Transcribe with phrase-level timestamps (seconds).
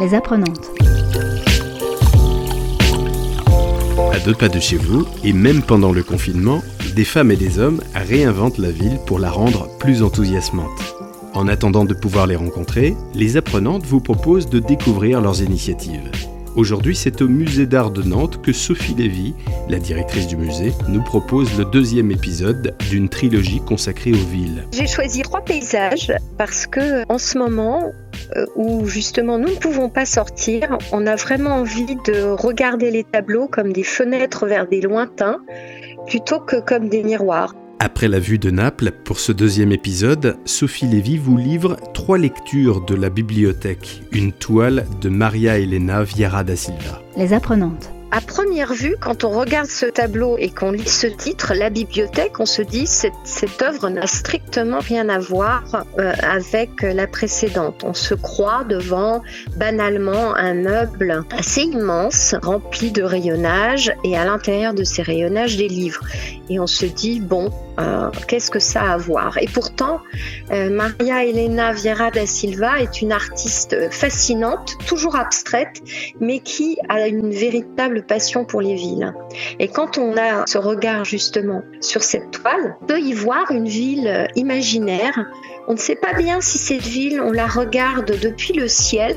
[0.00, 0.70] Les apprenantes.
[4.12, 6.62] À deux pas de chez vous, et même pendant le confinement,
[6.96, 10.96] des femmes et des hommes réinventent la ville pour la rendre plus enthousiasmante.
[11.34, 16.10] En attendant de pouvoir les rencontrer, les apprenantes vous proposent de découvrir leurs initiatives.
[16.60, 19.32] Aujourd'hui, c'est au musée d'art de Nantes que Sophie Lévy,
[19.70, 24.66] la directrice du musée, nous propose le deuxième épisode d'une trilogie consacrée aux villes.
[24.70, 27.92] J'ai choisi trois paysages parce que en ce moment
[28.36, 33.04] euh, où justement nous ne pouvons pas sortir, on a vraiment envie de regarder les
[33.04, 35.38] tableaux comme des fenêtres vers des lointains
[36.08, 37.54] plutôt que comme des miroirs.
[37.82, 42.84] Après la vue de Naples, pour ce deuxième épisode, Sophie Lévy vous livre trois lectures
[42.84, 47.00] de la bibliothèque, une toile de Maria Elena Vieira da Silva.
[47.16, 47.90] Les apprenantes.
[48.12, 52.40] À première vue, quand on regarde ce tableau et qu'on lit ce titre, la bibliothèque,
[52.40, 55.62] on se dit cette, cette œuvre n'a strictement rien à voir
[56.00, 57.84] euh, avec la précédente.
[57.84, 59.22] On se croit devant
[59.56, 65.68] banalement un meuble assez immense, rempli de rayonnages, et à l'intérieur de ces rayonnages des
[65.68, 66.04] livres.
[66.48, 69.38] Et on se dit bon, euh, qu'est-ce que ça a à voir?
[69.38, 70.00] Et pourtant,
[70.50, 75.80] euh, Maria Elena Vieira da Silva est une artiste fascinante, toujours abstraite,
[76.20, 79.12] mais qui a une véritable passion pour les villes.
[79.58, 83.68] Et quand on a ce regard justement sur cette toile, on peut y voir une
[83.68, 85.26] ville imaginaire.
[85.68, 89.16] On ne sait pas bien si cette ville, on la regarde depuis le ciel,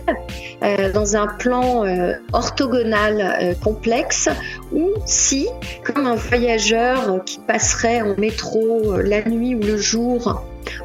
[0.61, 4.29] euh, dans un plan euh, orthogonal euh, complexe,
[4.71, 5.47] ou si,
[5.83, 10.43] comme un voyageur qui passerait en métro la nuit ou le jour,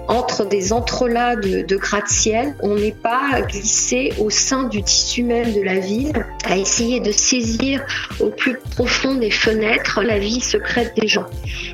[0.09, 5.53] entre des entrelacs de, de gratte-ciel, on n'est pas glissé au sein du tissu même
[5.53, 6.13] de la ville,
[6.45, 7.85] à essayer de saisir
[8.21, 11.27] au plus profond des fenêtres la vie secrète des gens.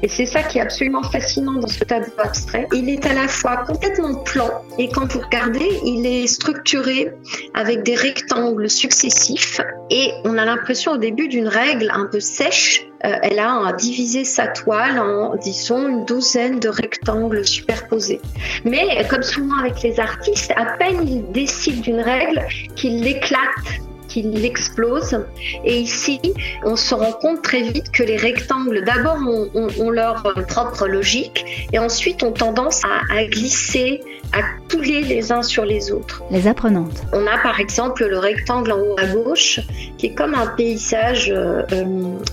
[0.02, 2.66] Et c'est ça qui est absolument fascinant dans ce tableau abstrait.
[2.72, 7.12] Il est à la fois complètement plan et quand vous regardez, il est structuré
[7.54, 12.86] avec des rectangles successifs et on a l'impression au début d'une règle un peu sèche
[13.22, 18.20] elle a divisé sa toile en, disons, une douzaine de rectangles superposés.
[18.64, 22.42] Mais comme souvent avec les artistes, à peine ils décident d'une règle
[22.76, 23.80] qu'ils l'éclatent
[24.14, 25.24] qu'il l'explose.
[25.64, 26.20] Et ici,
[26.62, 31.78] on se rend compte très vite que les rectangles, d'abord, ont, leur propre logique et
[31.80, 34.00] ensuite ont tendance à, glisser,
[34.34, 36.22] à couler les uns sur les autres.
[36.30, 37.02] Les apprenantes.
[37.12, 39.60] On a par exemple le rectangle en haut à gauche
[39.96, 41.62] qui est comme un paysage euh,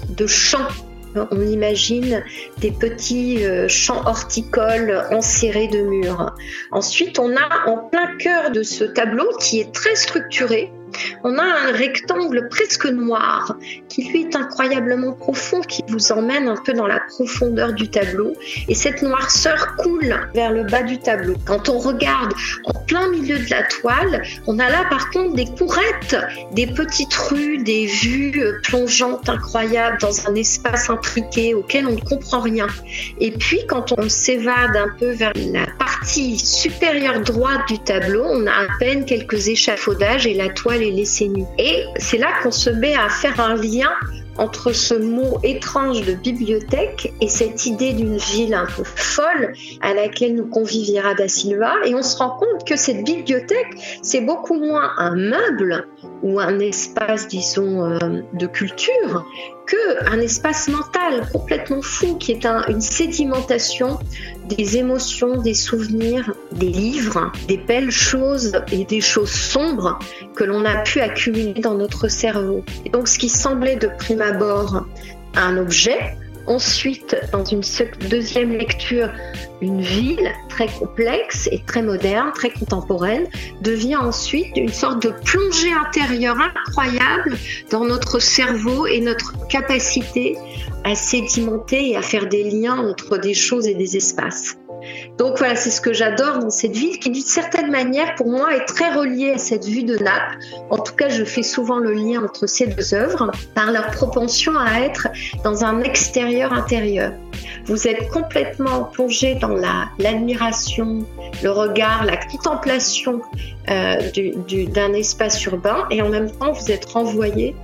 [0.09, 0.67] de champs
[1.15, 2.23] on imagine
[2.59, 6.33] des petits euh, champs horticoles enserrés de murs.
[6.71, 10.71] Ensuite, on a en plein cœur de ce tableau qui est très structuré,
[11.23, 13.55] on a un rectangle presque noir
[13.89, 18.33] qui lui est incroyablement profond, qui vous emmène un peu dans la profondeur du tableau.
[18.67, 21.35] Et cette noirceur coule vers le bas du tableau.
[21.45, 22.33] Quand on regarde
[22.65, 26.15] en plein milieu de la toile, on a là par contre des courettes,
[26.53, 32.39] des petites rues, des vues plongeantes incroyables dans un espace intriqué auquel on ne comprend
[32.39, 32.67] rien.
[33.19, 38.47] Et puis quand on s'évade un peu vers la partie supérieure droite du tableau, on
[38.47, 41.43] a à peine quelques échafaudages et la toile laisser nu.
[41.59, 43.91] Et c'est là qu'on se met à faire un lien
[44.37, 49.93] entre ce mot étrange de bibliothèque et cette idée d'une ville un peu folle à
[49.93, 51.73] laquelle nous convie Viera da Silva.
[51.85, 55.87] Et on se rend compte que cette bibliothèque, c'est beaucoup moins un meuble
[56.23, 57.97] ou un espace, disons, euh,
[58.33, 59.25] de culture
[59.67, 63.99] que un espace mental complètement fou qui est une sédimentation
[64.47, 69.99] des émotions, des souvenirs, des livres, des belles choses et des choses sombres
[70.35, 72.63] que l'on a pu accumuler dans notre cerveau.
[72.85, 74.85] Et donc ce qui semblait de prime abord
[75.35, 77.61] un objet Ensuite, dans une
[78.09, 79.09] deuxième lecture,
[79.61, 83.27] une ville très complexe et très moderne, très contemporaine,
[83.61, 87.37] devient ensuite une sorte de plongée intérieure incroyable
[87.69, 90.37] dans notre cerveau et notre capacité
[90.83, 94.57] à sédimenter et à faire des liens entre des choses et des espaces.
[95.17, 98.55] Donc voilà, c'est ce que j'adore dans cette ville qui d'une certaine manière pour moi
[98.55, 100.37] est très reliée à cette vue de Naples.
[100.69, 104.57] En tout cas, je fais souvent le lien entre ces deux œuvres par leur propension
[104.57, 105.07] à être
[105.43, 107.13] dans un extérieur intérieur.
[107.65, 109.55] Vous êtes complètement plongé dans
[109.99, 111.05] l'admiration,
[111.43, 113.21] le regard, la contemplation
[113.69, 113.95] euh,
[114.73, 117.55] d'un espace urbain et en même temps vous êtes renvoyé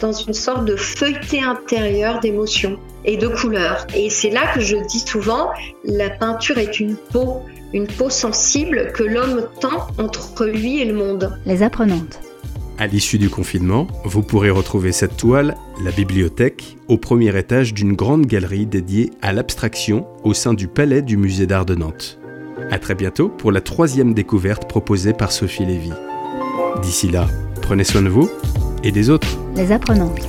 [0.00, 3.86] dans une sorte de feuilleté intérieure d'émotions et de couleurs.
[3.94, 5.50] Et c'est là que je dis souvent,
[5.84, 7.42] la peinture est une peau,
[7.72, 11.38] une peau sensible que l'homme tend entre lui et le monde.
[11.46, 12.20] Les apprenantes.
[12.78, 15.54] À l'issue du confinement, vous pourrez retrouver cette toile,
[15.84, 21.02] la bibliothèque, au premier étage d'une grande galerie dédiée à l'abstraction au sein du palais
[21.02, 22.18] du musée d'art de Nantes.
[22.70, 25.92] À très bientôt pour la troisième découverte proposée par Sophie Lévy.
[26.82, 27.26] D'ici là,
[27.70, 28.28] Prenez soin de vous
[28.82, 30.26] et des autres les apprenantes.